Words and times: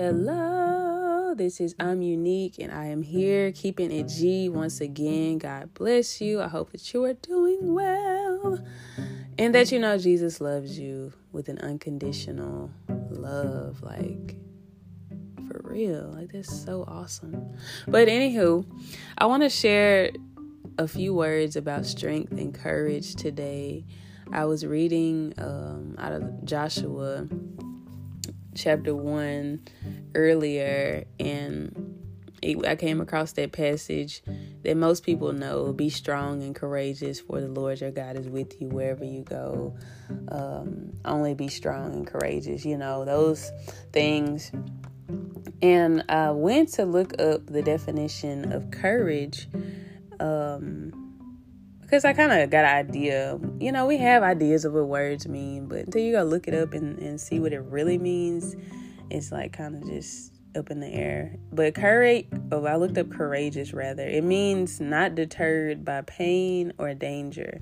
Hello, 0.00 1.34
this 1.34 1.60
is 1.60 1.74
I'm 1.80 2.02
Unique 2.02 2.60
and 2.60 2.70
I 2.70 2.84
am 2.84 3.02
here 3.02 3.50
keeping 3.50 3.90
it 3.90 4.06
G 4.06 4.48
once 4.48 4.80
again. 4.80 5.38
God 5.38 5.74
bless 5.74 6.20
you. 6.20 6.40
I 6.40 6.46
hope 6.46 6.70
that 6.70 6.94
you 6.94 7.02
are 7.02 7.14
doing 7.14 7.74
well 7.74 8.60
and 9.36 9.52
that 9.56 9.72
you 9.72 9.80
know 9.80 9.98
Jesus 9.98 10.40
loves 10.40 10.78
you 10.78 11.12
with 11.32 11.48
an 11.48 11.58
unconditional 11.58 12.70
love. 13.10 13.82
Like, 13.82 14.36
for 15.48 15.62
real. 15.64 16.14
Like, 16.16 16.30
that's 16.30 16.64
so 16.64 16.84
awesome. 16.86 17.56
But, 17.88 18.06
anywho, 18.06 18.64
I 19.18 19.26
want 19.26 19.42
to 19.42 19.50
share 19.50 20.12
a 20.78 20.86
few 20.86 21.12
words 21.12 21.56
about 21.56 21.86
strength 21.86 22.30
and 22.30 22.54
courage 22.54 23.16
today. 23.16 23.84
I 24.32 24.44
was 24.44 24.64
reading 24.64 25.34
um, 25.38 25.96
out 25.98 26.12
of 26.12 26.44
Joshua 26.44 27.26
chapter 28.54 28.94
1 28.94 29.60
earlier, 30.14 31.04
and 31.18 31.98
it, 32.42 32.64
I 32.66 32.76
came 32.76 33.00
across 33.00 33.32
that 33.32 33.52
passage 33.52 34.22
that 34.62 34.76
most 34.76 35.04
people 35.04 35.32
know 35.32 35.72
be 35.72 35.90
strong 35.90 36.42
and 36.42 36.54
courageous, 36.54 37.20
for 37.20 37.40
the 37.40 37.48
Lord 37.48 37.80
your 37.80 37.90
God 37.90 38.16
is 38.16 38.28
with 38.28 38.60
you 38.60 38.68
wherever 38.68 39.04
you 39.04 39.22
go. 39.22 39.76
Um, 40.30 40.92
only 41.04 41.34
be 41.34 41.48
strong 41.48 41.92
and 41.94 42.06
courageous, 42.06 42.64
you 42.64 42.76
know, 42.76 43.04
those 43.04 43.50
things. 43.92 44.52
And 45.60 46.04
I 46.08 46.30
went 46.30 46.70
to 46.74 46.84
look 46.84 47.20
up 47.20 47.46
the 47.46 47.62
definition 47.62 48.52
of 48.52 48.70
courage. 48.70 49.48
Um, 50.20 51.07
because 51.88 52.04
I 52.04 52.12
kind 52.12 52.30
of 52.32 52.50
got 52.50 52.66
an 52.66 52.76
idea. 52.86 53.40
You 53.58 53.72
know, 53.72 53.86
we 53.86 53.96
have 53.96 54.22
ideas 54.22 54.66
of 54.66 54.74
what 54.74 54.88
words 54.88 55.26
mean, 55.26 55.68
but 55.68 55.78
until 55.78 56.02
you 56.02 56.12
go 56.12 56.22
look 56.22 56.46
it 56.46 56.52
up 56.52 56.74
and, 56.74 56.98
and 56.98 57.18
see 57.18 57.40
what 57.40 57.54
it 57.54 57.60
really 57.60 57.96
means, 57.96 58.56
it's 59.08 59.32
like 59.32 59.54
kind 59.54 59.74
of 59.74 59.88
just 59.88 60.34
up 60.54 60.70
in 60.70 60.80
the 60.80 60.88
air. 60.88 61.36
But 61.50 61.74
courage, 61.74 62.26
oh, 62.52 62.66
I 62.66 62.76
looked 62.76 62.98
up 62.98 63.08
courageous 63.08 63.72
rather. 63.72 64.06
It 64.06 64.22
means 64.22 64.82
not 64.82 65.14
deterred 65.14 65.82
by 65.82 66.02
pain 66.02 66.74
or 66.76 66.92
danger. 66.92 67.58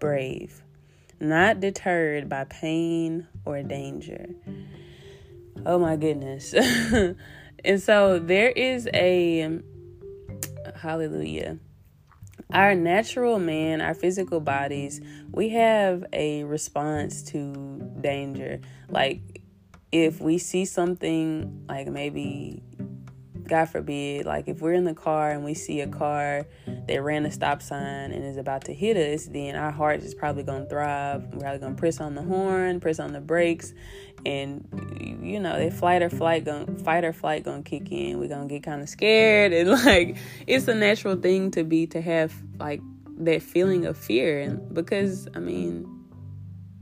Brave. 0.00 0.60
Not 1.20 1.60
deterred 1.60 2.28
by 2.28 2.44
pain 2.44 3.28
or 3.44 3.62
danger. 3.62 4.26
Oh 5.64 5.78
my 5.78 5.94
goodness. 5.94 6.52
and 7.64 7.80
so 7.80 8.18
there 8.18 8.50
is 8.50 8.88
a 8.92 9.60
hallelujah 10.74 11.58
our 12.52 12.74
natural 12.74 13.38
man, 13.38 13.80
our 13.80 13.94
physical 13.94 14.40
bodies, 14.40 15.00
we 15.32 15.50
have 15.50 16.04
a 16.12 16.44
response 16.44 17.22
to 17.24 17.52
danger. 18.00 18.60
Like 18.88 19.42
if 19.92 20.20
we 20.20 20.38
see 20.38 20.64
something 20.64 21.64
like 21.68 21.88
maybe 21.88 22.62
God 23.48 23.66
forbid, 23.66 24.26
like 24.26 24.48
if 24.48 24.60
we're 24.60 24.72
in 24.72 24.84
the 24.84 24.94
car 24.94 25.30
and 25.30 25.44
we 25.44 25.54
see 25.54 25.80
a 25.80 25.86
car 25.86 26.46
that 26.66 27.02
ran 27.02 27.26
a 27.26 27.30
stop 27.30 27.62
sign 27.62 28.12
and 28.12 28.24
is 28.24 28.36
about 28.36 28.64
to 28.64 28.74
hit 28.74 28.96
us, 28.96 29.26
then 29.26 29.56
our 29.56 29.70
heart 29.70 30.02
is 30.02 30.14
probably 30.14 30.42
gonna 30.42 30.66
thrive. 30.66 31.22
We're 31.32 31.40
probably 31.40 31.58
gonna 31.58 31.74
press 31.74 32.00
on 32.00 32.14
the 32.14 32.22
horn, 32.22 32.80
press 32.80 32.98
on 32.98 33.12
the 33.12 33.20
brakes, 33.20 33.72
and 34.24 34.66
you 35.22 35.40
know, 35.40 35.58
that 35.58 35.72
flight 35.72 36.02
or 36.02 36.10
flight 36.10 36.44
gonna 36.44 36.66
fight 36.78 37.04
or 37.04 37.12
flight 37.12 37.44
gonna 37.44 37.62
kick 37.62 37.90
in. 37.90 38.18
We're 38.18 38.28
gonna 38.28 38.48
get 38.48 38.62
kind 38.62 38.82
of 38.82 38.88
scared 38.88 39.52
and 39.52 39.70
like 39.84 40.16
it's 40.46 40.68
a 40.68 40.74
natural 40.74 41.16
thing 41.16 41.50
to 41.52 41.64
be 41.64 41.86
to 41.88 42.00
have 42.00 42.34
like 42.58 42.80
that 43.18 43.42
feeling 43.42 43.86
of 43.86 43.96
fear 43.96 44.40
and 44.40 44.74
because 44.74 45.26
I 45.34 45.38
mean 45.38 45.96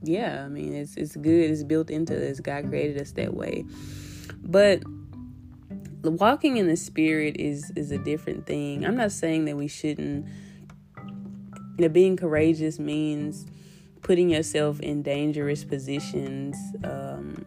yeah, 0.06 0.44
I 0.44 0.48
mean 0.48 0.74
it's 0.74 0.96
it's 0.96 1.16
good, 1.16 1.50
it's 1.50 1.62
built 1.62 1.90
into 1.90 2.30
us. 2.30 2.40
God 2.40 2.68
created 2.68 3.00
us 3.00 3.12
that 3.12 3.34
way. 3.34 3.64
But 4.42 4.82
walking 6.10 6.56
in 6.56 6.66
the 6.66 6.77
spirit 6.77 7.37
is 7.38 7.70
is 7.76 7.91
a 7.91 7.98
different 7.98 8.47
thing. 8.47 8.84
I'm 8.84 8.97
not 8.97 9.12
saying 9.12 9.47
that 9.47 9.56
we 9.56 9.69
shouldn't 9.69 10.26
know, 11.78 11.88
being 11.88 12.16
courageous 12.16 12.78
means 12.78 13.47
putting 14.03 14.28
yourself 14.31 14.81
in 14.81 15.03
dangerous 15.03 15.65
positions 15.65 16.56
um, 16.84 17.44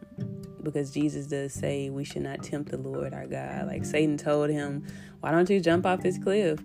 because 0.63 0.91
Jesus 0.91 1.27
does 1.27 1.53
say 1.53 1.89
we 1.89 2.03
should 2.03 2.23
not 2.23 2.43
tempt 2.43 2.71
the 2.71 2.77
Lord 2.77 3.13
our 3.13 3.27
God. 3.27 3.67
Like 3.67 3.85
Satan 3.85 4.17
told 4.17 4.49
him, 4.49 4.85
"Why 5.19 5.31
don't 5.31 5.49
you 5.49 5.59
jump 5.59 5.85
off 5.85 6.01
this 6.01 6.17
cliff 6.17 6.59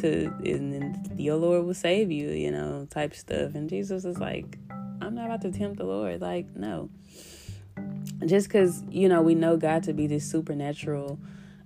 to 0.00 0.26
and 0.44 0.72
then 0.72 1.14
your 1.16 1.36
Lord 1.36 1.64
will 1.66 1.74
save 1.74 2.10
you," 2.10 2.30
you 2.30 2.50
know, 2.50 2.86
type 2.90 3.14
stuff. 3.14 3.54
And 3.54 3.68
Jesus 3.68 4.04
is 4.04 4.18
like, 4.18 4.58
"I'm 5.00 5.14
not 5.14 5.26
about 5.26 5.42
to 5.42 5.52
tempt 5.52 5.78
the 5.78 5.84
Lord. 5.84 6.20
Like, 6.20 6.54
no." 6.56 6.90
Just 8.26 8.48
because 8.48 8.82
you 8.90 9.08
know 9.08 9.22
we 9.22 9.34
know 9.34 9.56
God 9.56 9.82
to 9.84 9.92
be 9.92 10.06
this 10.06 10.28
supernatural 10.28 11.18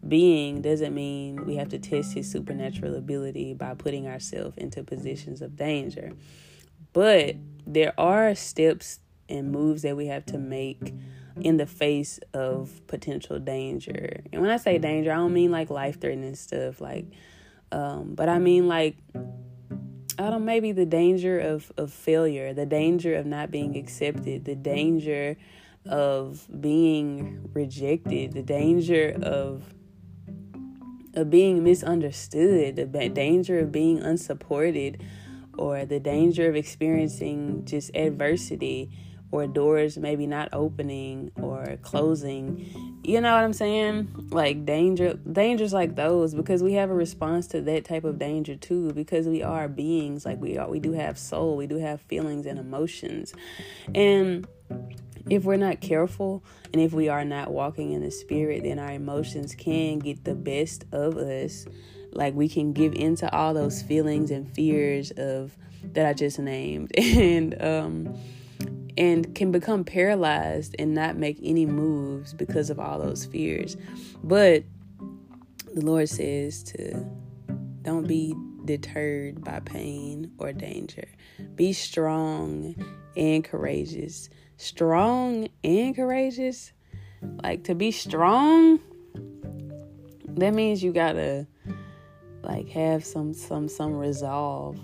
being 0.07 0.63
doesn't 0.63 0.95
mean 0.95 1.45
we 1.45 1.57
have 1.57 1.69
to 1.71 1.79
test 1.79 2.15
his 2.15 2.31
supernatural 2.31 2.95
ability 2.95 3.55
by 3.55 3.75
putting 3.75 4.07
ourselves 4.07 4.57
into 4.57 4.83
positions 4.85 5.43
of 5.43 5.57
danger. 5.57 6.13
But 6.93 7.37
there 7.67 7.93
are 7.99 8.35
steps 8.35 9.01
and 9.29 9.53
moves 9.53 9.83
that 9.83 9.97
we 9.97 10.07
have 10.07 10.25
to 10.27 10.39
make 10.39 10.95
in 11.41 11.57
the 11.57 11.67
face 11.67 12.19
of 12.33 12.81
potential 12.87 13.39
danger. 13.39 14.23
And 14.33 14.41
when 14.41 14.51
I 14.51 14.57
say 14.57 14.79
danger, 14.79 15.13
I 15.13 15.17
don't 15.17 15.33
mean 15.33 15.51
like 15.51 15.71
life 15.71 16.01
threatening 16.01 16.35
stuff, 16.35 16.81
like, 16.81 17.07
um, 17.71 18.15
but 18.15 18.29
I 18.29 18.39
mean 18.39 18.69
like, 18.69 18.97
I 20.19 20.31
don't 20.31 20.45
maybe 20.45 20.73
the 20.73 20.87
danger 20.87 21.39
of 21.39 21.71
of 21.77 21.93
failure, 21.93 22.53
the 22.53 22.67
danger 22.67 23.15
of 23.15 23.27
not 23.27 23.51
being 23.51 23.77
accepted, 23.77 24.45
the 24.45 24.57
danger 24.57 25.37
of 25.87 26.47
being 26.61 27.49
rejected, 27.53 28.33
the 28.33 28.43
danger 28.43 29.17
of 29.23 29.75
of 31.15 31.31
being 31.31 31.65
misunderstood, 31.65 32.77
the 32.77 33.09
danger 33.09 33.59
of 33.59 33.73
being 33.73 34.01
unsupported, 34.01 35.03
or 35.57 35.85
the 35.85 35.99
danger 35.99 36.49
of 36.49 36.55
experiencing 36.55 37.65
just 37.65 37.91
adversity 37.95 38.91
or 39.31 39.47
doors 39.47 39.99
maybe 39.99 40.27
not 40.27 40.49
opening 40.53 41.31
or 41.37 41.77
closing. 41.83 43.01
You 43.05 43.21
know 43.21 43.35
what 43.35 43.45
I'm 43.45 43.53
saying? 43.53 44.29
Like 44.31 44.65
danger 44.65 45.15
dangers 45.15 45.73
like 45.73 45.97
those 45.97 46.35
because 46.35 46.63
we 46.63 46.75
have 46.75 46.91
a 46.91 46.95
response 46.95 47.47
to 47.49 47.61
that 47.63 47.85
type 47.85 48.05
of 48.05 48.19
danger 48.19 48.57
too 48.57 48.93
because 48.93 49.27
we 49.27 49.43
are 49.43 49.69
beings 49.69 50.25
like 50.25 50.41
we 50.41 50.57
are 50.57 50.69
we 50.69 50.81
do 50.81 50.93
have 50.93 51.19
soul, 51.19 51.57
we 51.57 51.67
do 51.67 51.77
have 51.77 52.01
feelings 52.03 52.47
and 52.47 52.59
emotions. 52.59 53.35
And 53.95 54.47
if 55.29 55.45
we're 55.45 55.57
not 55.57 55.81
careful 55.81 56.45
and 56.73 56.81
if 56.81 56.93
we 56.93 57.09
are 57.09 57.25
not 57.25 57.53
walking 57.53 57.93
in 57.93 58.03
the 58.03 58.11
spirit, 58.11 58.63
then 58.63 58.79
our 58.79 58.93
emotions 58.93 59.55
can 59.55 59.99
get 59.99 60.25
the 60.25 60.35
best 60.35 60.85
of 60.93 61.17
us. 61.17 61.67
Like 62.13 62.35
we 62.35 62.49
can 62.49 62.73
give 62.73 62.95
into 62.95 63.31
all 63.35 63.55
those 63.55 63.83
feelings 63.83 64.31
and 64.31 64.53
fears 64.55 65.11
of 65.13 65.57
that 65.93 66.07
I 66.07 66.13
just 66.13 66.39
named 66.39 66.91
and 66.99 67.61
um 67.63 68.19
and 68.97 69.33
can 69.35 69.53
become 69.53 69.85
paralyzed 69.85 70.75
and 70.79 70.93
not 70.93 71.17
make 71.17 71.39
any 71.43 71.67
moves 71.67 72.35
because 72.35 72.69
of 72.69 72.81
all 72.81 72.99
those 72.99 73.25
fears. 73.25 73.77
But 74.25 74.65
the 75.73 75.85
Lord 75.85 76.09
says 76.09 76.63
to 76.65 77.07
don't 77.83 78.09
be 78.09 78.35
deterred 78.65 79.45
by 79.45 79.61
pain 79.61 80.33
or 80.39 80.53
danger. 80.53 81.09
Be 81.55 81.73
strong 81.73 82.75
and 83.17 83.45
courageous 83.45 84.29
strong 84.59 85.49
and 85.65 85.97
courageous, 85.97 86.73
like 87.43 87.65
to 87.65 87.75
be 87.75 87.91
strong, 87.91 88.81
that 90.27 90.53
means 90.53 90.83
you 90.83 90.93
gotta 90.93 91.47
like 92.43 92.69
have 92.69 93.05
some 93.05 93.33
some 93.33 93.69
some 93.69 93.95
resolve. 93.95 94.79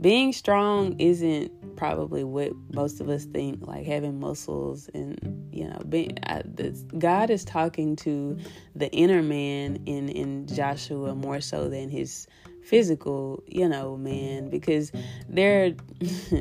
Being 0.00 0.32
strong 0.32 0.98
isn't 1.00 1.76
probably 1.76 2.22
what 2.22 2.52
most 2.72 3.00
of 3.00 3.08
us 3.08 3.24
think, 3.24 3.66
like 3.66 3.84
having 3.86 4.18
muscles 4.20 4.88
and 4.94 5.18
you 5.52 5.68
know, 5.68 5.80
being 5.88 6.18
I, 6.26 6.42
this, 6.44 6.82
God 6.98 7.30
is 7.30 7.44
talking 7.44 7.96
to 7.96 8.38
the 8.74 8.90
inner 8.92 9.22
man 9.22 9.82
in 9.86 10.08
in 10.08 10.46
Joshua 10.46 11.14
more 11.14 11.40
so 11.40 11.68
than 11.68 11.88
his 11.88 12.26
physical, 12.62 13.42
you 13.46 13.68
know, 13.68 13.96
man, 13.96 14.50
because 14.50 14.92
they're 15.28 15.74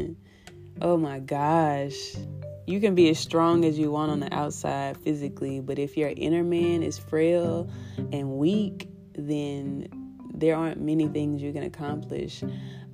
oh 0.81 0.97
my 0.97 1.19
gosh 1.19 2.15
you 2.65 2.79
can 2.79 2.95
be 2.95 3.09
as 3.09 3.19
strong 3.19 3.63
as 3.65 3.77
you 3.77 3.91
want 3.91 4.11
on 4.11 4.19
the 4.19 4.33
outside 4.33 4.97
physically, 4.97 5.59
but 5.59 5.77
if 5.79 5.97
your 5.97 6.11
inner 6.15 6.43
man 6.43 6.83
is 6.83 6.97
frail 6.97 7.69
and 8.11 8.37
weak, 8.37 8.89
then 9.13 9.87
there 10.33 10.55
aren't 10.55 10.81
many 10.81 11.07
things 11.07 11.41
you 11.41 11.53
can 11.53 11.63
accomplish. 11.63 12.43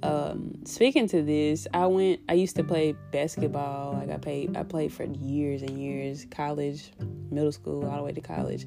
Um, 0.03 0.53
speaking 0.65 1.07
to 1.09 1.21
this, 1.21 1.67
I 1.73 1.85
went. 1.85 2.21
I 2.27 2.33
used 2.33 2.55
to 2.55 2.63
play 2.63 2.95
basketball. 3.11 3.93
Like 3.93 4.09
I 4.09 4.17
played. 4.17 4.57
I 4.57 4.63
played 4.63 4.91
for 4.91 5.03
years 5.03 5.61
and 5.61 5.77
years, 5.77 6.25
college, 6.31 6.91
middle 7.29 7.51
school, 7.51 7.87
all 7.87 7.97
the 7.97 8.03
way 8.03 8.11
to 8.11 8.21
college, 8.21 8.65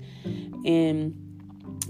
and 0.65 1.15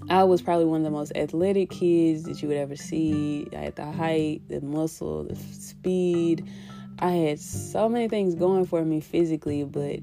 I 0.09 0.25
was 0.25 0.43
probably 0.43 0.65
one 0.65 0.81
of 0.81 0.85
the 0.85 0.91
most 0.91 1.13
athletic 1.15 1.71
kids 1.71 2.25
that 2.25 2.43
you 2.43 2.49
would 2.49 2.57
ever 2.57 2.77
see. 2.77 3.47
I 3.53 3.57
had 3.57 3.77
the 3.77 3.91
height, 3.91 4.43
the 4.49 4.61
muscle, 4.61 5.25
the 5.25 5.37
speed. 5.37 6.49
I 6.99 7.11
had 7.12 7.41
so 7.41 7.88
many 7.88 8.08
things 8.08 8.35
going 8.35 8.67
for 8.67 8.85
me 8.85 9.00
physically, 9.00 9.64
but 9.64 10.00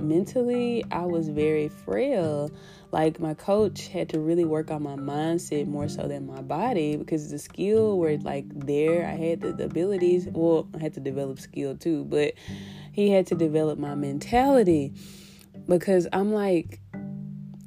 mentally, 0.00 0.84
I 0.90 1.04
was 1.04 1.28
very 1.28 1.68
frail. 1.68 2.50
Like 2.90 3.20
my 3.20 3.34
coach 3.34 3.88
had 3.88 4.08
to 4.10 4.20
really 4.20 4.44
work 4.44 4.70
on 4.70 4.82
my 4.82 4.96
mindset 4.96 5.66
more 5.66 5.88
so 5.88 6.06
than 6.06 6.26
my 6.26 6.42
body 6.42 6.96
because 6.96 7.30
the 7.30 7.38
skill 7.38 7.98
were 7.98 8.16
like 8.18 8.46
there. 8.54 9.06
I 9.06 9.12
had 9.12 9.40
the, 9.40 9.52
the 9.52 9.64
abilities. 9.64 10.28
Well, 10.30 10.68
I 10.74 10.78
had 10.78 10.94
to 10.94 11.00
develop 11.00 11.40
skill 11.40 11.76
too, 11.76 12.04
but 12.04 12.34
he 12.92 13.10
had 13.10 13.26
to 13.28 13.34
develop 13.34 13.78
my 13.78 13.94
mentality 13.94 14.92
because 15.66 16.06
I'm 16.12 16.32
like, 16.32 16.80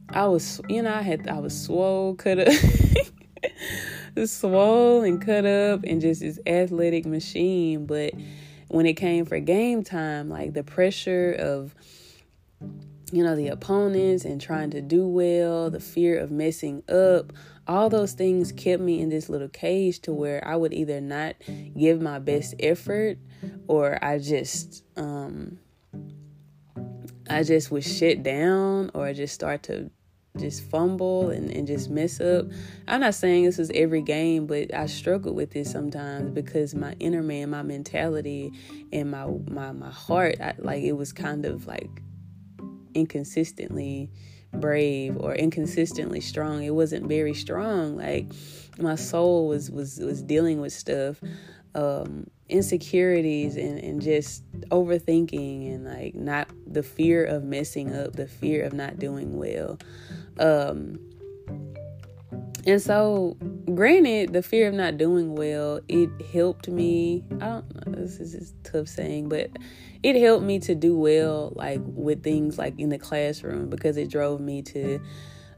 I 0.09 0.27
was, 0.27 0.61
you 0.69 0.81
know, 0.81 0.93
I 0.93 1.01
had, 1.01 1.27
I 1.27 1.39
was 1.39 1.59
swole, 1.59 2.15
cut 2.15 2.39
up, 2.39 2.53
swole 4.27 5.01
and 5.01 5.23
cut 5.23 5.45
up, 5.45 5.83
and 5.83 5.99
just 5.99 6.21
this 6.21 6.39
athletic 6.47 7.05
machine. 7.05 7.85
But 7.85 8.13
when 8.67 8.85
it 8.85 8.93
came 8.93 9.25
for 9.25 9.39
game 9.39 9.83
time, 9.83 10.29
like 10.29 10.53
the 10.53 10.63
pressure 10.63 11.35
of, 11.37 11.73
you 13.11 13.23
know, 13.23 13.35
the 13.35 13.47
opponents 13.47 14.25
and 14.25 14.41
trying 14.41 14.71
to 14.71 14.81
do 14.81 15.07
well, 15.07 15.69
the 15.69 15.79
fear 15.79 16.17
of 16.17 16.31
messing 16.31 16.83
up, 16.89 17.31
all 17.67 17.89
those 17.89 18.13
things 18.13 18.51
kept 18.51 18.81
me 18.81 19.01
in 19.01 19.09
this 19.09 19.29
little 19.29 19.49
cage 19.49 19.99
to 20.01 20.13
where 20.13 20.45
I 20.45 20.55
would 20.55 20.73
either 20.73 21.01
not 21.01 21.35
give 21.77 22.01
my 22.01 22.19
best 22.19 22.55
effort 22.59 23.17
or 23.67 24.03
I 24.03 24.19
just, 24.19 24.83
um, 24.95 25.59
I 27.29 27.43
just 27.43 27.71
would 27.71 27.83
shut 27.83 28.23
down 28.23 28.91
or 28.93 29.13
just 29.13 29.33
start 29.33 29.63
to 29.63 29.91
just 30.39 30.63
fumble 30.63 31.30
and, 31.30 31.51
and 31.51 31.68
just 31.68 31.89
mess 31.89 32.19
up. 32.19 32.45
I'm 32.88 33.01
not 33.01 33.16
saying 33.16 33.45
this 33.45 33.60
is 33.60 33.72
every 33.74 34.01
game, 34.01 34.48
but 34.48 34.74
I 34.74 34.86
struggle 34.86 35.34
with 35.34 35.51
this 35.51 35.72
sometimes 35.72 36.31
because 36.31 36.75
my 36.75 36.94
inner 37.00 37.24
man, 37.24 37.50
my 37.50 37.63
mentality, 37.63 38.51
and 38.92 39.12
my 39.12 39.25
my 39.50 39.72
my 39.72 39.89
heart, 39.89 40.39
I, 40.42 40.54
like 40.57 40.84
it 40.84 40.94
was 40.94 41.13
kind 41.13 41.45
of 41.45 41.68
like 41.68 41.89
inconsistently 42.94 44.10
brave 44.54 45.18
or 45.18 45.36
inconsistently 45.36 46.22
strong. 46.22 46.63
It 46.63 46.74
wasn't 46.74 47.07
very 47.07 47.34
strong. 47.34 47.98
Like 47.98 48.28
my 48.78 48.95
soul 48.95 49.48
was 49.48 49.69
was 49.69 50.00
was 50.00 50.22
dealing 50.22 50.62
with 50.62 50.74
stuff. 50.74 51.22
Um, 51.75 52.28
insecurities 52.50 53.56
and, 53.56 53.78
and 53.80 54.01
just 54.01 54.44
overthinking 54.69 55.74
and 55.74 55.86
like 55.86 56.16
not 56.16 56.50
the 56.66 56.84
fear 56.84 57.25
of 57.25 57.44
messing 57.44 57.94
up, 57.94 58.13
the 58.13 58.28
fear 58.28 58.63
of 58.63 58.74
not 58.74 59.00
doing 59.00 59.38
well. 59.38 59.78
Um, 60.39 61.00
and 62.66 62.81
so, 62.81 63.38
granted, 63.74 64.34
the 64.34 64.44
fear 64.44 64.68
of 64.68 64.74
not 64.74 64.98
doing 64.98 65.36
well, 65.36 65.80
it 65.88 66.10
helped 66.34 66.68
me. 66.68 67.24
I 67.39 67.45
don't 67.45 67.88
know, 67.88 68.01
this 68.01 68.19
is 68.19 68.34
just 68.34 68.63
tough 68.66 68.89
saying, 68.89 69.30
but 69.30 69.50
it 70.04 70.18
helped 70.18 70.44
me 70.44 70.60
to 70.60 70.75
do 70.75 70.98
well, 70.98 71.54
like 71.56 71.80
with 71.84 72.24
things 72.24 72.57
like 72.57 72.78
in 72.78 72.89
the 72.89 72.98
classroom, 72.98 73.69
because 73.69 73.95
it 73.95 74.10
drove 74.10 74.42
me 74.42 74.62
to 74.63 75.00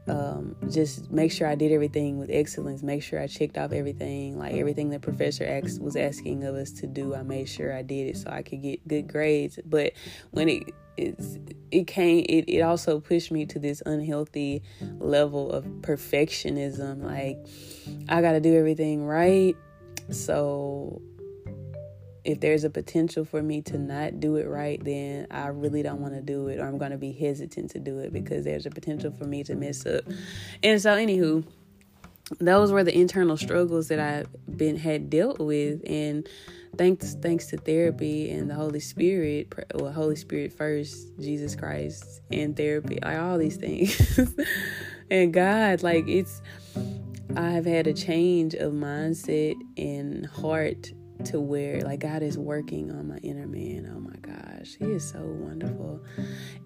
um, 0.08 0.56
just 0.70 1.10
make 1.10 1.32
sure 1.32 1.46
I 1.46 1.54
did 1.54 1.72
everything 1.72 2.18
with 2.18 2.30
excellence, 2.30 2.82
make 2.82 3.02
sure 3.02 3.20
I 3.20 3.26
checked 3.26 3.58
off 3.58 3.72
everything, 3.72 4.38
like 4.38 4.54
everything 4.54 4.90
the 4.90 4.98
professor 4.98 5.44
asked, 5.44 5.80
was 5.80 5.96
asking 5.96 6.44
of 6.44 6.54
us 6.54 6.70
to 6.72 6.86
do. 6.86 7.14
I 7.14 7.22
made 7.22 7.48
sure 7.48 7.76
I 7.76 7.82
did 7.82 8.08
it 8.08 8.16
so 8.18 8.30
I 8.30 8.42
could 8.42 8.62
get 8.62 8.86
good 8.86 9.08
grades. 9.08 9.58
But 9.64 9.92
when 10.30 10.48
it 10.48 10.74
it's, 11.00 11.38
it 11.70 11.86
came, 11.86 12.24
it, 12.28 12.44
it 12.48 12.60
also 12.60 13.00
pushed 13.00 13.30
me 13.30 13.46
to 13.46 13.58
this 13.58 13.82
unhealthy 13.86 14.62
level 14.98 15.50
of 15.50 15.64
perfectionism. 15.82 17.02
Like, 17.02 17.38
I 18.08 18.20
got 18.20 18.32
to 18.32 18.40
do 18.40 18.56
everything 18.56 19.04
right. 19.04 19.56
So 20.10 21.00
if 22.24 22.40
there's 22.40 22.64
a 22.64 22.70
potential 22.70 23.24
for 23.24 23.42
me 23.42 23.62
to 23.62 23.78
not 23.78 24.20
do 24.20 24.36
it 24.36 24.46
right, 24.46 24.82
then 24.84 25.26
I 25.30 25.48
really 25.48 25.82
don't 25.82 26.00
want 26.00 26.14
to 26.14 26.20
do 26.20 26.48
it, 26.48 26.58
or 26.58 26.66
I'm 26.66 26.78
going 26.78 26.90
to 26.90 26.98
be 26.98 27.12
hesitant 27.12 27.70
to 27.72 27.78
do 27.78 27.98
it 28.00 28.12
because 28.12 28.44
there's 28.44 28.66
a 28.66 28.70
potential 28.70 29.12
for 29.16 29.24
me 29.24 29.42
to 29.44 29.54
mess 29.54 29.86
up. 29.86 30.04
And 30.62 30.80
so, 30.80 30.94
anywho, 30.94 31.44
those 32.38 32.72
were 32.72 32.84
the 32.84 32.96
internal 32.96 33.36
struggles 33.36 33.88
that 33.88 33.98
I've 33.98 34.28
been 34.56 34.76
had 34.76 35.10
dealt 35.10 35.38
with, 35.38 35.82
and 35.86 36.28
thanks 36.80 37.12
thanks 37.20 37.48
to 37.48 37.58
therapy 37.58 38.30
and 38.30 38.48
the 38.48 38.54
Holy 38.54 38.80
Spirit, 38.80 39.52
well, 39.74 39.92
Holy 39.92 40.16
Spirit 40.16 40.50
first, 40.50 41.08
Jesus 41.20 41.54
Christ, 41.54 42.22
and 42.32 42.56
therapy, 42.56 42.98
like 43.02 43.18
all 43.18 43.36
these 43.36 43.58
things, 43.58 44.18
and 45.10 45.30
God, 45.30 45.82
like 45.82 46.08
it's. 46.08 46.40
I've 47.36 47.66
had 47.66 47.86
a 47.86 47.92
change 47.92 48.54
of 48.54 48.72
mindset 48.72 49.54
and 49.76 50.26
heart 50.26 50.90
to 51.26 51.38
where 51.38 51.82
like 51.82 52.00
God 52.00 52.22
is 52.22 52.38
working 52.38 52.90
on 52.90 53.06
my 53.08 53.18
inner 53.18 53.46
man. 53.46 53.88
Oh 53.94 54.00
my 54.00 54.16
gosh, 54.16 54.74
He 54.78 54.86
is 54.86 55.06
so 55.06 55.20
wonderful. 55.20 56.02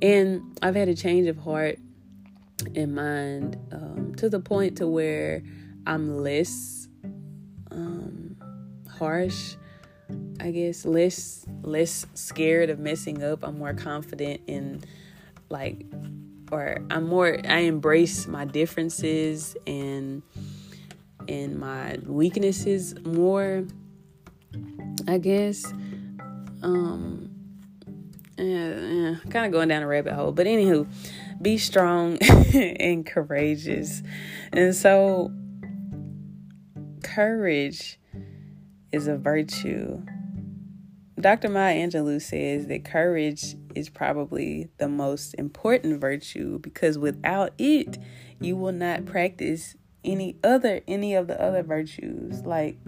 And 0.01 0.57
I've 0.63 0.77
had 0.77 0.89
a 0.89 0.95
change 0.95 1.27
of 1.27 1.37
heart 1.37 1.79
and 2.77 2.95
mind 2.95 3.59
um, 3.73 4.15
to 4.19 4.29
the 4.29 4.39
point 4.39 4.79
to 4.79 4.87
where 4.87 5.43
I'm 5.89 6.19
less 6.19 6.89
um, 7.73 8.37
harsh. 8.89 9.57
I 10.45 10.51
guess 10.51 10.85
less 10.85 11.47
less 11.63 12.05
scared 12.13 12.69
of 12.69 12.79
messing 12.79 13.23
up. 13.25 13.43
I'm 13.43 13.59
more 13.59 13.73
confident 13.73 14.43
in 14.47 14.85
like 15.49 15.87
or 16.53 16.85
I'm 16.91 17.09
more 17.09 17.39
I 17.49 17.61
embrace 17.61 18.27
my 18.27 18.45
differences 18.45 19.57
and 19.67 20.23
and 21.27 21.59
my 21.59 21.97
weaknesses 22.05 22.95
more 23.07 23.65
I 25.09 25.17
guess. 25.17 25.65
Um, 26.63 27.31
yeah, 28.37 28.81
yeah 28.81 29.15
kind 29.31 29.47
of 29.47 29.53
going 29.53 29.69
down 29.69 29.83
a 29.83 29.87
rabbit 29.87 30.13
hole. 30.13 30.33
But 30.33 30.47
anywho, 30.47 30.87
be 31.41 31.57
strong 31.57 32.19
and 32.55 33.07
courageous. 33.07 34.03
And 34.53 34.75
so, 34.75 35.33
courage 37.03 37.99
is 38.93 39.09
a 39.09 39.17
virtue. 39.17 40.03
Dr. 41.19 41.49
Maya 41.49 41.77
Angelou 41.77 42.21
says 42.21 42.67
that 42.67 42.85
courage 42.85 43.55
is 43.75 43.89
probably 43.89 44.69
the 44.79 44.89
most 44.89 45.35
important 45.35 46.01
virtue 46.01 46.59
because 46.59 46.99
without 46.99 47.53
it, 47.57 47.99
you 48.41 48.57
will 48.57 48.73
not 48.73 49.07
practice 49.07 49.77
any 50.05 50.37
other 50.45 50.83
any 50.87 51.15
of 51.15 51.29
the 51.29 51.41
other 51.41 51.63
virtues 51.63 52.45
like 52.45 52.79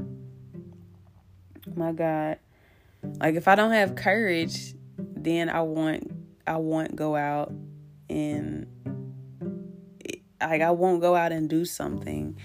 my 1.75 1.93
God. 1.93 2.39
Like 3.21 3.37
if 3.37 3.49
I 3.49 3.55
don't 3.55 3.73
have 3.73 3.95
courage, 3.95 4.75
then 4.99 5.49
I 5.49 5.63
want 5.63 6.11
I 6.47 6.57
won't 6.57 6.97
go 6.97 7.17
out 7.17 7.53
and 8.09 8.67
like 10.41 10.63
I 10.63 10.71
won't 10.73 11.01
go 11.01 11.15
out 11.15 11.33
and 11.33 11.49
do 11.49 11.65
something. 11.65 12.37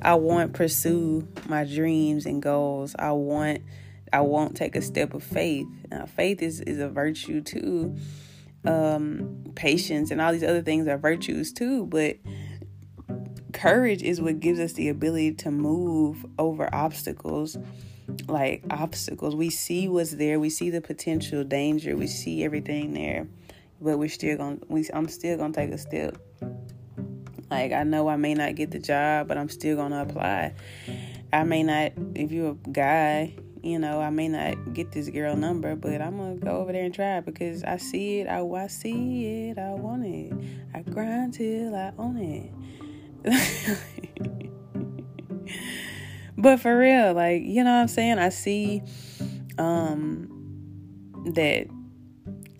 I 0.00 0.14
won't 0.14 0.52
pursue 0.52 1.26
my 1.48 1.64
dreams 1.64 2.26
and 2.26 2.40
goals. 2.40 2.94
I 2.98 3.12
want 3.12 3.62
I 4.12 4.20
won't 4.20 4.56
take 4.56 4.76
a 4.76 4.82
step 4.82 5.14
of 5.14 5.22
faith. 5.22 5.66
Now, 5.90 6.06
faith 6.06 6.42
is 6.42 6.60
is 6.60 6.78
a 6.78 6.88
virtue 6.88 7.40
too. 7.40 7.96
Um, 8.64 9.44
patience 9.54 10.10
and 10.10 10.20
all 10.20 10.32
these 10.32 10.42
other 10.42 10.62
things 10.62 10.88
are 10.88 10.98
virtues 10.98 11.52
too, 11.52 11.86
but 11.86 12.16
courage 13.52 14.02
is 14.02 14.20
what 14.20 14.40
gives 14.40 14.58
us 14.58 14.72
the 14.72 14.88
ability 14.88 15.34
to 15.34 15.50
move 15.50 16.26
over 16.38 16.68
obstacles 16.74 17.56
like 18.28 18.64
obstacles. 18.70 19.34
We 19.34 19.50
see 19.50 19.88
what's 19.88 20.12
there. 20.12 20.38
We 20.38 20.50
see 20.50 20.70
the 20.70 20.80
potential 20.80 21.44
danger. 21.44 21.96
We 21.96 22.06
see 22.06 22.44
everything 22.44 22.92
there, 22.92 23.26
but 23.80 23.98
we're 23.98 24.08
still 24.08 24.36
gonna. 24.36 24.58
We 24.68 24.88
I'm 24.92 25.08
still 25.08 25.36
gonna 25.36 25.52
take 25.52 25.70
a 25.70 25.78
step. 25.78 26.16
Like 27.50 27.72
I 27.72 27.84
know 27.84 28.08
I 28.08 28.16
may 28.16 28.34
not 28.34 28.54
get 28.54 28.70
the 28.70 28.78
job, 28.78 29.28
but 29.28 29.38
I'm 29.38 29.48
still 29.48 29.76
gonna 29.76 30.02
apply. 30.02 30.54
I 31.32 31.44
may 31.44 31.62
not. 31.62 31.92
If 32.14 32.32
you're 32.32 32.52
a 32.52 32.70
guy, 32.70 33.34
you 33.66 33.78
know, 33.78 34.00
I 34.00 34.10
may 34.10 34.28
not 34.28 34.72
get 34.72 34.92
this 34.92 35.08
girl 35.08 35.36
number, 35.36 35.74
but 35.76 36.00
I'm 36.00 36.16
gonna 36.16 36.36
go 36.36 36.58
over 36.58 36.72
there 36.72 36.84
and 36.84 36.94
try 36.94 37.20
because 37.20 37.64
I 37.64 37.76
see 37.76 38.20
it. 38.20 38.28
I, 38.28 38.40
I 38.40 38.66
see 38.68 39.48
it. 39.50 39.58
I 39.58 39.72
want 39.72 40.06
it. 40.06 40.32
I 40.74 40.82
grind 40.82 41.34
till 41.34 41.74
I 41.74 41.92
own 41.98 42.16
it. 42.18 42.52
But 46.38 46.60
for 46.60 46.76
real, 46.78 47.14
like, 47.14 47.42
you 47.42 47.64
know 47.64 47.72
what 47.72 47.80
I'm 47.80 47.88
saying? 47.88 48.18
I 48.18 48.28
see 48.28 48.82
um 49.58 50.28
that 51.32 51.66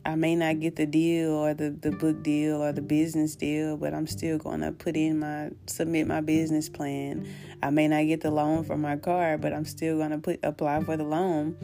I 0.06 0.14
may 0.14 0.36
not 0.36 0.60
get 0.60 0.76
the 0.76 0.86
deal 0.86 1.32
or 1.32 1.52
the, 1.52 1.70
the 1.70 1.90
book 1.90 2.22
deal 2.22 2.62
or 2.62 2.72
the 2.72 2.80
business 2.80 3.34
deal, 3.34 3.76
but 3.76 3.92
I'm 3.92 4.06
still 4.06 4.38
going 4.38 4.60
to 4.60 4.70
put 4.70 4.96
in 4.96 5.18
my 5.18 5.50
submit 5.66 6.06
my 6.06 6.20
business 6.20 6.68
plan. 6.68 7.26
I 7.60 7.70
may 7.70 7.88
not 7.88 8.06
get 8.06 8.20
the 8.20 8.30
loan 8.30 8.62
for 8.62 8.76
my 8.76 8.96
car, 8.96 9.36
but 9.36 9.52
I'm 9.52 9.64
still 9.64 9.96
going 9.96 10.10
to 10.10 10.18
put 10.18 10.38
apply 10.44 10.84
for 10.84 10.96
the 10.96 11.02
loan. 11.02 11.56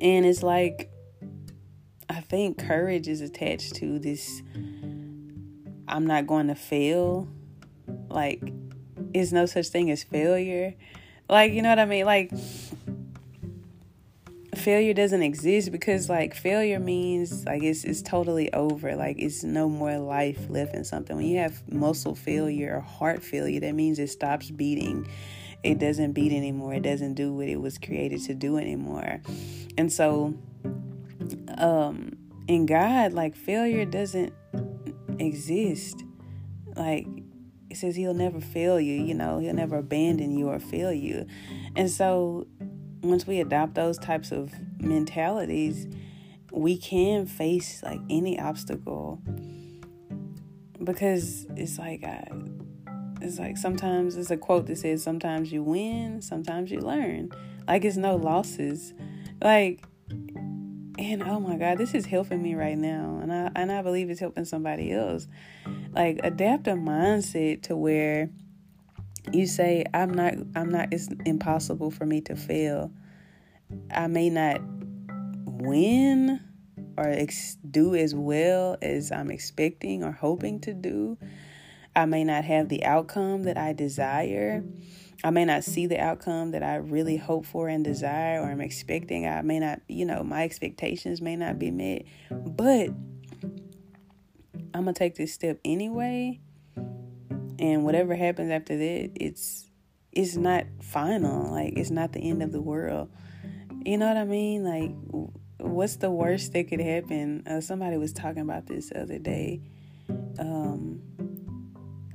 And 0.00 0.24
it's 0.24 0.42
like 0.42 0.90
I 2.08 2.22
think 2.22 2.58
courage 2.58 3.08
is 3.08 3.20
attached 3.20 3.74
to 3.76 3.98
this 3.98 4.42
I'm 5.86 6.06
not 6.06 6.26
going 6.26 6.48
to 6.48 6.54
fail. 6.54 7.28
Like 8.08 8.42
is 9.12 9.34
no 9.34 9.44
such 9.44 9.68
thing 9.68 9.90
as 9.90 10.02
failure. 10.02 10.74
Like, 11.28 11.52
you 11.52 11.62
know 11.62 11.70
what 11.70 11.78
I 11.78 11.86
mean? 11.86 12.04
Like, 12.04 12.32
failure 14.64 14.94
doesn't 14.94 15.22
exist 15.22 15.70
because 15.70 16.08
like 16.08 16.34
failure 16.34 16.80
means 16.80 17.44
like 17.44 17.62
it's 17.62 17.84
it's 17.84 18.00
totally 18.00 18.50
over. 18.54 18.96
Like 18.96 19.16
it's 19.18 19.44
no 19.44 19.68
more 19.68 19.98
life 19.98 20.48
left 20.48 20.74
in 20.74 20.84
something. 20.84 21.16
When 21.16 21.26
you 21.26 21.38
have 21.38 21.62
muscle 21.70 22.14
failure 22.14 22.76
or 22.76 22.80
heart 22.80 23.22
failure 23.22 23.60
that 23.60 23.74
means 23.74 23.98
it 23.98 24.08
stops 24.08 24.50
beating. 24.50 25.06
It 25.62 25.78
doesn't 25.78 26.12
beat 26.12 26.32
anymore. 26.32 26.74
It 26.74 26.82
doesn't 26.82 27.14
do 27.14 27.32
what 27.34 27.48
it 27.48 27.60
was 27.60 27.76
created 27.76 28.22
to 28.24 28.34
do 28.34 28.56
anymore. 28.56 29.20
And 29.76 29.92
so 29.92 30.34
um 31.58 32.16
in 32.48 32.66
god 32.66 33.12
like 33.12 33.36
failure 33.36 33.84
doesn't 33.84 34.32
exist. 35.18 36.02
Like 36.74 37.06
it 37.68 37.76
says 37.76 37.96
he'll 37.96 38.14
never 38.14 38.40
fail 38.40 38.80
you 38.80 38.94
you 38.94 39.14
know 39.14 39.40
he'll 39.40 39.52
never 39.52 39.76
abandon 39.76 40.38
you 40.38 40.48
or 40.48 40.58
fail 40.58 40.92
you. 40.92 41.26
And 41.76 41.90
so 41.90 42.46
once 43.04 43.26
we 43.26 43.40
adopt 43.40 43.74
those 43.74 43.98
types 43.98 44.32
of 44.32 44.52
mentalities, 44.80 45.86
we 46.50 46.76
can 46.76 47.26
face 47.26 47.82
like 47.82 48.00
any 48.08 48.38
obstacle 48.38 49.20
because 50.82 51.46
it's 51.56 51.78
like 51.78 52.04
I, 52.04 52.26
it's 53.20 53.38
like 53.38 53.56
sometimes 53.56 54.16
it's 54.16 54.30
a 54.30 54.36
quote 54.36 54.66
that 54.66 54.78
says 54.78 55.02
sometimes 55.02 55.52
you 55.52 55.62
win, 55.62 56.22
sometimes 56.22 56.70
you 56.70 56.80
learn. 56.80 57.30
Like 57.66 57.84
it's 57.84 57.96
no 57.96 58.16
losses. 58.16 58.94
Like 59.42 59.84
and 60.96 61.22
oh 61.24 61.40
my 61.40 61.56
god, 61.56 61.78
this 61.78 61.94
is 61.94 62.06
helping 62.06 62.42
me 62.42 62.54
right 62.54 62.78
now 62.78 63.18
and 63.22 63.32
I 63.32 63.50
and 63.56 63.72
I 63.72 63.82
believe 63.82 64.10
it's 64.10 64.20
helping 64.20 64.44
somebody 64.44 64.92
else. 64.92 65.26
Like 65.92 66.20
adapt 66.22 66.68
a 66.68 66.74
mindset 66.74 67.62
to 67.62 67.76
where 67.76 68.30
you 69.32 69.46
say 69.46 69.84
i'm 69.94 70.12
not 70.12 70.34
i'm 70.54 70.70
not 70.70 70.92
it's 70.92 71.08
impossible 71.24 71.90
for 71.90 72.06
me 72.06 72.20
to 72.22 72.36
fail. 72.36 72.90
I 73.90 74.06
may 74.06 74.30
not 74.30 74.60
win 75.44 76.40
or 76.96 77.08
ex- 77.08 77.56
do 77.68 77.94
as 77.94 78.14
well 78.14 78.76
as 78.82 79.10
i'm 79.10 79.30
expecting 79.30 80.04
or 80.04 80.12
hoping 80.12 80.60
to 80.60 80.74
do. 80.74 81.18
I 81.96 82.06
may 82.06 82.24
not 82.24 82.44
have 82.44 82.68
the 82.68 82.84
outcome 82.84 83.44
that 83.44 83.56
i 83.56 83.72
desire. 83.72 84.64
I 85.22 85.30
may 85.30 85.44
not 85.44 85.64
see 85.64 85.86
the 85.86 85.98
outcome 85.98 86.50
that 86.50 86.62
i 86.62 86.76
really 86.76 87.16
hope 87.16 87.46
for 87.46 87.68
and 87.68 87.82
desire 87.82 88.42
or 88.42 88.50
i'm 88.50 88.60
expecting. 88.60 89.26
I 89.26 89.42
may 89.42 89.58
not 89.58 89.80
you 89.88 90.04
know 90.04 90.22
my 90.22 90.44
expectations 90.44 91.20
may 91.22 91.36
not 91.36 91.58
be 91.58 91.70
met 91.70 92.02
but 92.30 92.90
i'm 94.74 94.84
gonna 94.84 94.92
take 94.92 95.14
this 95.14 95.32
step 95.32 95.58
anyway 95.64 96.40
and 97.58 97.84
whatever 97.84 98.14
happens 98.14 98.50
after 98.50 98.76
that 98.76 99.10
it's 99.16 99.64
it's 100.14 100.36
not 100.36 100.64
final. 100.80 101.50
Like 101.50 101.74
it's 101.76 101.90
not 101.90 102.12
the 102.12 102.20
end 102.20 102.42
of 102.42 102.52
the 102.52 102.60
world. 102.60 103.10
You 103.84 103.98
know 103.98 104.06
what 104.06 104.16
i 104.16 104.24
mean? 104.24 104.64
Like 104.64 105.30
what's 105.58 105.96
the 105.96 106.10
worst 106.10 106.52
that 106.52 106.68
could 106.68 106.80
happen? 106.80 107.44
Uh, 107.46 107.60
somebody 107.60 107.96
was 107.96 108.12
talking 108.12 108.42
about 108.42 108.66
this 108.66 108.90
the 108.90 109.02
other 109.02 109.18
day. 109.18 109.60
Um 110.38 111.02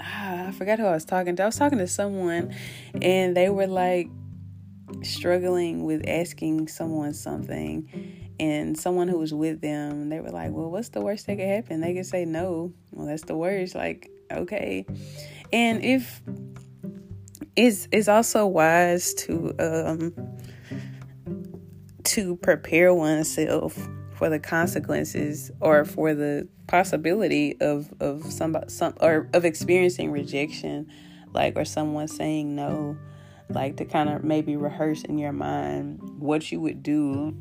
ah, 0.01 0.47
i 0.47 0.51
forgot 0.51 0.79
who 0.79 0.85
i 0.85 0.91
was 0.91 1.05
talking 1.05 1.35
to. 1.35 1.43
I 1.43 1.45
was 1.47 1.57
talking 1.57 1.77
to 1.79 1.87
someone 1.87 2.55
and 3.01 3.35
they 3.35 3.49
were 3.49 3.67
like 3.67 4.09
struggling 5.03 5.83
with 5.83 6.07
asking 6.07 6.67
someone 6.69 7.13
something. 7.13 8.15
And 8.41 8.79
someone 8.79 9.09
who 9.09 9.19
was 9.19 9.33
with 9.33 9.59
them 9.59 10.07
they 10.07 10.21
were 10.21 10.31
like 10.31 10.51
well 10.51 10.71
what's 10.71 10.89
the 10.89 11.01
worst 11.01 11.27
that 11.27 11.35
could 11.35 11.47
happen? 11.47 11.81
They 11.81 11.93
could 11.93 12.05
say 12.05 12.25
no. 12.25 12.73
Well 12.91 13.07
that's 13.07 13.25
the 13.25 13.35
worst. 13.35 13.75
Like 13.75 14.09
okay? 14.31 14.85
And 15.51 15.83
if 15.83 16.21
it's 17.55 17.87
it's 17.91 18.07
also 18.07 18.45
wise 18.45 19.13
to 19.15 19.53
um 19.59 20.13
to 22.03 22.35
prepare 22.37 22.93
oneself 22.93 23.77
for 24.15 24.29
the 24.29 24.39
consequences 24.39 25.51
or 25.61 25.85
for 25.85 26.13
the 26.13 26.47
possibility 26.67 27.59
of 27.61 27.93
of 27.99 28.31
some 28.31 28.55
some 28.67 28.93
or 29.01 29.29
of 29.33 29.45
experiencing 29.45 30.11
rejection 30.11 30.87
like 31.33 31.55
or 31.55 31.65
someone 31.65 32.07
saying 32.07 32.55
no 32.55 32.97
like 33.49 33.77
to 33.77 33.85
kind 33.85 34.09
of 34.09 34.23
maybe 34.23 34.55
rehearse 34.55 35.03
in 35.03 35.17
your 35.17 35.31
mind 35.31 35.99
what 36.19 36.51
you 36.51 36.59
would 36.59 36.83
do 36.83 37.35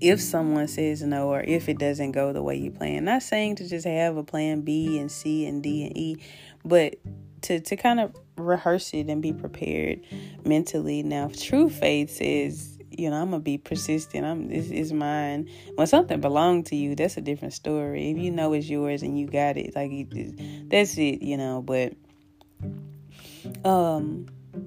if 0.00 0.20
someone 0.20 0.68
says 0.68 1.02
no 1.02 1.28
or 1.28 1.40
if 1.40 1.68
it 1.68 1.78
doesn't 1.78 2.12
go 2.12 2.32
the 2.32 2.42
way 2.42 2.56
you 2.56 2.70
plan. 2.70 3.04
Not 3.04 3.22
saying 3.22 3.56
to 3.56 3.68
just 3.68 3.86
have 3.86 4.16
a 4.16 4.24
plan 4.24 4.62
B 4.62 4.98
and 4.98 5.10
C 5.10 5.46
and 5.46 5.62
D 5.62 5.84
and 5.86 5.96
E, 5.96 6.16
but 6.64 6.96
to, 7.42 7.60
to 7.60 7.76
kind 7.76 8.00
of 8.00 8.14
rehearse 8.36 8.92
it 8.94 9.08
and 9.08 9.22
be 9.22 9.32
prepared 9.32 10.00
mentally. 10.44 11.02
Now, 11.02 11.30
true 11.36 11.68
faith 11.68 12.10
says, 12.10 12.78
you 12.90 13.10
know, 13.10 13.16
I'm 13.16 13.30
gonna 13.30 13.40
be 13.40 13.58
persistent. 13.58 14.24
I'm 14.24 14.48
this 14.48 14.70
is 14.70 14.92
mine. 14.92 15.48
When 15.74 15.86
something 15.86 16.20
belongs 16.20 16.70
to 16.70 16.76
you, 16.76 16.94
that's 16.94 17.16
a 17.16 17.20
different 17.20 17.54
story. 17.54 18.10
If 18.10 18.18
you 18.18 18.30
know 18.30 18.52
it's 18.52 18.68
yours 18.68 19.02
and 19.02 19.18
you 19.18 19.26
got 19.26 19.56
it, 19.56 19.74
like 19.74 19.90
that's 20.68 20.96
it, 20.96 21.22
you 21.22 21.36
know. 21.36 21.60
But 21.62 21.94
um, 23.64 24.26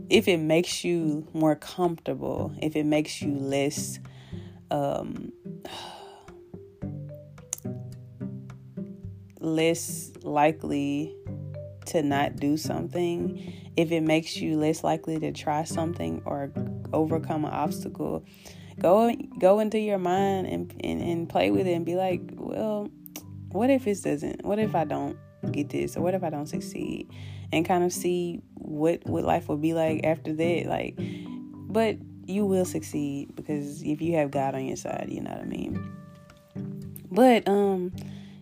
if 0.09 0.27
it 0.27 0.37
makes 0.37 0.83
you 0.83 1.27
more 1.33 1.55
comfortable, 1.55 2.53
if 2.61 2.75
it 2.75 2.85
makes 2.85 3.21
you 3.21 3.33
less 3.33 3.99
um, 4.71 5.31
less 9.39 10.11
likely 10.23 11.15
to 11.85 12.01
not 12.03 12.35
do 12.35 12.57
something, 12.57 13.53
if 13.77 13.91
it 13.91 14.01
makes 14.01 14.37
you 14.37 14.57
less 14.57 14.83
likely 14.83 15.19
to 15.19 15.31
try 15.31 15.63
something 15.63 16.21
or 16.25 16.51
overcome 16.93 17.45
an 17.45 17.51
obstacle, 17.51 18.25
go 18.79 19.13
go 19.39 19.59
into 19.59 19.79
your 19.79 19.97
mind 19.97 20.47
and, 20.47 20.73
and, 20.83 21.01
and 21.01 21.29
play 21.29 21.51
with 21.51 21.67
it 21.67 21.73
and 21.73 21.85
be 21.85 21.95
like, 21.95 22.21
well, 22.35 22.89
what 23.49 23.69
if 23.69 23.85
this 23.85 24.01
doesn't? 24.01 24.45
What 24.45 24.59
if 24.59 24.75
I 24.75 24.83
don't 24.83 25.17
get 25.51 25.69
this? 25.69 25.95
Or 25.95 26.01
what 26.01 26.13
if 26.13 26.23
I 26.23 26.29
don't 26.29 26.47
succeed? 26.47 27.09
And 27.53 27.65
kind 27.65 27.83
of 27.83 27.93
see 27.93 28.41
what 28.55 29.05
what 29.05 29.23
life 29.23 29.47
will 29.47 29.57
be 29.57 29.73
like 29.73 30.05
after 30.05 30.33
that. 30.33 30.65
Like, 30.67 30.99
but 31.69 31.97
you 32.27 32.45
will 32.45 32.65
succeed 32.65 33.35
because 33.35 33.81
if 33.83 34.01
you 34.01 34.15
have 34.15 34.31
God 34.31 34.55
on 34.55 34.65
your 34.65 34.77
side, 34.77 35.07
you 35.09 35.21
know 35.21 35.31
what 35.31 35.41
I 35.41 35.45
mean. 35.45 35.95
But 37.09 37.47
um 37.47 37.93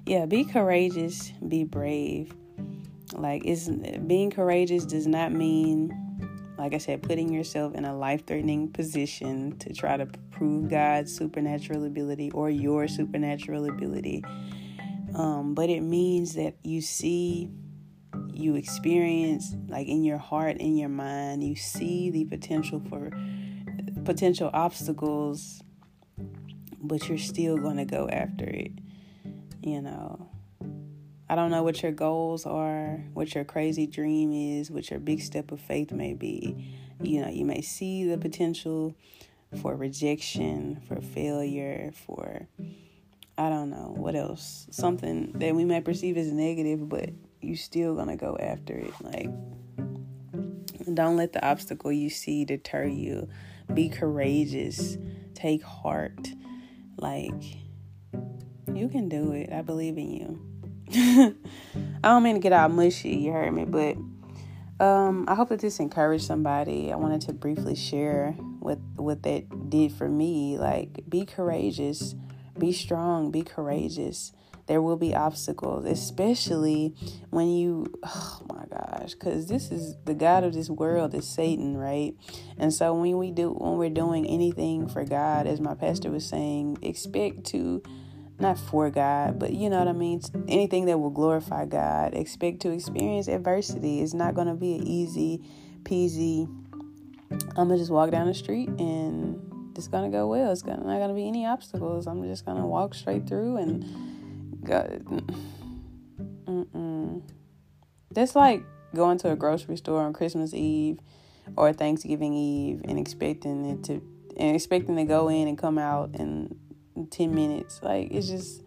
yeah, 0.06 0.26
be 0.26 0.44
courageous, 0.44 1.32
be 1.48 1.64
brave. 1.64 2.34
Like 3.14 3.44
it's 3.46 3.68
being 3.68 4.32
courageous 4.32 4.86
does 4.86 5.08
not 5.08 5.32
mean 5.32 6.02
like 6.58 6.74
I 6.74 6.78
said, 6.78 7.04
putting 7.04 7.34
yourself 7.34 7.76
in 7.76 7.84
a 7.86 7.96
life 7.96 8.26
threatening 8.26 8.72
position 8.72 9.58
to 9.60 9.74
try 9.74 9.98
to 9.98 10.06
prove 10.32 10.70
God's 10.70 11.16
supernatural 11.16 11.86
ability 11.86 12.32
or 12.32 12.50
your 12.50 12.88
supernatural 12.88 13.70
ability. 13.70 14.24
Um, 15.16 15.54
but 15.54 15.70
it 15.70 15.82
means 15.82 16.36
that 16.36 16.56
you 16.64 16.82
see, 16.82 17.50
you 18.32 18.56
experience, 18.56 19.54
like 19.68 19.88
in 19.88 20.04
your 20.04 20.18
heart, 20.18 20.58
in 20.58 20.78
your 20.78 20.90
mind, 20.90 21.44
you 21.44 21.56
see 21.56 22.10
the 22.10 22.24
potential 22.26 22.82
for 22.90 23.12
potential 24.06 24.50
obstacles, 24.54 25.62
but 26.82 27.08
you're 27.10 27.18
still 27.18 27.58
going 27.58 27.78
to 27.78 27.86
go 27.86 28.08
after 28.08 28.46
it. 28.46 28.72
You 29.62 29.82
know, 29.82 30.30
I 31.28 31.36
don't 31.36 31.50
know 31.50 31.64
what 31.64 31.82
your 31.82 31.92
goals 31.92 32.46
are, 32.46 33.04
what 33.14 33.34
your 33.34 33.44
crazy 33.44 33.88
dream 33.88 34.32
is, 34.32 34.70
what 34.70 34.90
your 34.92 35.00
big 35.00 35.22
step 35.22 35.52
of 35.52 35.60
faith 35.60 35.92
may 35.92 36.14
be. 36.14 36.72
You 37.02 37.22
know, 37.22 37.30
you 37.30 37.46
may 37.46 37.62
see 37.62 38.08
the 38.08 38.18
potential 38.18 38.96
for 39.62 39.76
rejection, 39.76 40.82
for 40.88 41.02
failure, 41.02 41.92
for 42.06 42.48
I 43.38 43.50
don't 43.50 43.70
know 43.70 43.94
what 43.98 44.16
else. 44.16 44.68
Something 44.72 45.34
that 45.36 45.56
we 45.56 45.66
may 45.66 45.82
perceive 45.82 46.16
as 46.16 46.32
negative, 46.32 46.88
but 46.88 47.10
you 47.42 47.56
still 47.56 47.96
gonna 47.96 48.16
go 48.16 48.38
after 48.40 48.78
it. 48.78 48.94
Like, 49.02 49.30
don't 50.94 51.18
let 51.18 51.34
the 51.34 51.46
obstacle 51.46 51.92
you 51.92 52.10
see 52.10 52.46
deter 52.46 52.86
you 52.86 53.28
be 53.74 53.90
courageous. 53.90 54.98
Take 55.34 55.64
heart. 55.64 56.30
Like, 56.98 57.34
you 58.74 58.88
can 58.90 59.10
do 59.10 59.32
it. 59.34 59.52
I 59.52 59.62
believe 59.62 59.98
in 59.98 60.12
you. 60.12 60.42
I 62.04 62.08
don't 62.10 62.24
mean 62.24 62.36
to 62.36 62.42
get 62.42 62.54
all 62.54 62.70
mushy, 62.70 63.16
you 63.16 63.32
heard 63.32 63.52
me, 63.52 63.66
but 63.66 63.98
um, 64.80 65.26
I 65.28 65.36
hope 65.36 65.50
that 65.50 65.60
this 65.60 65.80
encouraged 65.80 66.26
somebody. 66.26 66.92
I 66.92 66.96
wanted 66.96 67.22
to 67.22 67.34
briefly 67.34 67.76
share 67.76 68.32
what 68.60 68.80
what 68.96 69.24
that 69.24 69.70
did 69.70 69.92
for 69.94 70.08
me. 70.08 70.58
Like, 70.58 71.10
be 71.10 71.26
courageous, 71.26 72.14
be 72.58 72.72
strong, 72.72 73.32
be 73.32 73.42
courageous 73.42 74.32
there 74.68 74.82
will 74.82 74.98
be 74.98 75.14
obstacles, 75.14 75.86
especially 75.86 76.96
when 77.30 77.48
you, 77.50 77.86
oh 78.04 78.42
my 78.50 78.66
gosh, 78.70 79.14
because 79.14 79.48
this 79.48 79.72
is 79.72 79.96
the 80.06 80.14
God 80.14 80.44
of 80.44 80.54
this 80.54 80.70
world 80.70 81.14
is 81.14 81.28
Satan, 81.28 81.78
right? 81.78 82.16
And 82.58 82.74
so 82.74 82.94
when 82.94 83.18
we 83.18 83.32
do, 83.32 83.52
when 83.52 83.78
we're 83.78 83.90
doing 83.90 84.26
anything 84.26 84.88
for 84.88 85.04
God, 85.04 85.48
as 85.48 85.62
my 85.62 85.76
pastor 85.76 86.10
was 86.10 86.26
saying, 86.26 86.80
expect 86.82 87.46
to, 87.48 87.84
not 88.40 88.58
for 88.58 88.90
God, 88.90 89.40
but 89.40 89.54
you 89.54 89.70
know 89.70 89.80
what 89.80 89.88
I 89.88 89.94
mean? 89.94 90.22
Anything 90.48 90.86
that 90.86 91.00
will 91.00 91.12
glorify 91.12 91.66
God, 91.66 92.16
expect 92.16 92.62
to 92.62 92.72
experience 92.72 93.28
adversity. 93.28 94.02
It's 94.02 94.14
not 94.14 94.34
going 94.34 94.48
to 94.48 94.56
be 94.56 94.76
an 94.76 94.88
easy 94.88 95.42
peasy, 95.84 96.50
I'm 97.32 97.68
going 97.68 97.70
to 97.70 97.78
just 97.78 97.92
walk 97.92 98.12
down 98.12 98.28
the 98.28 98.34
street 98.34 98.70
and 98.70 99.42
it's 99.78 99.88
gonna 99.88 100.10
go 100.10 100.28
well. 100.28 100.52
It's 100.52 100.62
gonna, 100.62 100.84
not 100.84 101.00
gonna 101.00 101.14
be 101.14 101.28
any 101.28 101.46
obstacles. 101.46 102.08
I'm 102.08 102.24
just 102.24 102.46
gonna 102.46 102.66
walk 102.66 102.94
straight 102.94 103.28
through 103.28 103.58
and 103.58 103.84
go. 104.66 105.00
Mm-mm. 106.46 107.22
That's 108.12 108.36
like 108.36 108.64
going 108.94 109.18
to 109.20 109.32
a 109.32 109.36
grocery 109.36 109.78
store 109.78 110.02
on 110.02 110.14
Christmas 110.14 110.54
Eve 110.54 111.00
or 111.58 111.74
Thanksgiving 111.74 112.34
Eve 112.34 112.82
and 112.86 112.98
expecting 112.98 113.66
it 113.66 113.84
to 113.86 114.02
and 114.38 114.56
expecting 114.56 114.96
to 114.98 115.06
go 115.06 115.30
in 115.30 115.48
and 115.48 115.58
come 115.58 115.78
out 115.78 116.16
in 116.16 116.56
10 117.12 117.34
minutes. 117.34 117.80
Like 117.82 118.12
it's 118.12 118.28
just 118.28 118.64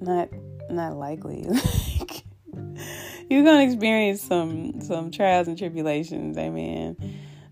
not 0.00 0.28
not 0.70 0.96
likely. 0.96 1.46
like 1.98 2.24
you're 3.30 3.44
gonna 3.44 3.62
experience 3.62 4.22
some 4.22 4.80
some 4.80 5.10
trials 5.10 5.48
and 5.48 5.58
tribulations, 5.58 6.36
amen. 6.36 6.96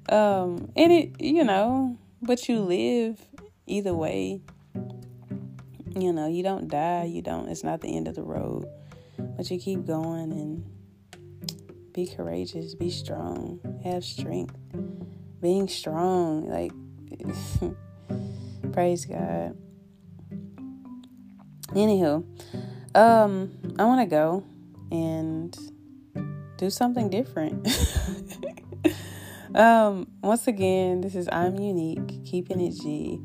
Um 0.08 0.70
and 0.76 0.92
it 0.92 1.20
you 1.20 1.44
know, 1.44 1.98
but 2.22 2.48
you 2.48 2.60
live 2.60 3.20
either 3.66 3.94
way. 3.94 4.40
You 5.96 6.12
know, 6.12 6.26
you 6.26 6.42
don't 6.42 6.68
die, 6.68 7.04
you 7.04 7.22
don't 7.22 7.48
it's 7.48 7.62
not 7.62 7.80
the 7.80 7.96
end 7.96 8.08
of 8.08 8.14
the 8.14 8.22
road. 8.22 8.66
But 9.18 9.50
you 9.50 9.60
keep 9.60 9.86
going 9.86 10.32
and 10.32 10.64
be 11.92 12.06
courageous, 12.06 12.74
be 12.74 12.90
strong, 12.90 13.60
have 13.84 14.04
strength. 14.04 14.56
Being 15.40 15.68
strong, 15.68 16.48
like 16.48 16.72
praise 18.72 19.04
God. 19.04 19.56
Anywho, 21.68 22.24
um, 22.94 23.50
I 23.78 23.84
want 23.84 24.00
to 24.00 24.06
go 24.06 24.44
and 24.90 25.56
do 26.56 26.70
something 26.70 27.10
different. 27.10 27.68
um, 29.54 30.08
once 30.22 30.46
again, 30.46 31.00
this 31.00 31.14
is 31.14 31.28
I'm 31.30 31.56
Unique, 31.56 32.24
keeping 32.24 32.60
it 32.60 32.72
G. 32.80 33.20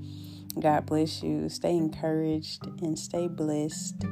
God 0.59 0.85
mm-hmm. 0.85 0.85
bless 0.85 1.23
you. 1.23 1.49
Stay 1.49 1.75
encouraged 1.75 2.65
and 2.81 2.97
stay 2.97 3.27
blessed 3.27 4.05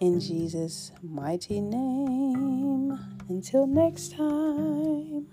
in 0.00 0.20
Jesus' 0.20 0.92
mighty 1.02 1.60
name. 1.60 2.98
Until 3.28 3.66
next 3.66 4.12
time. 4.12 5.26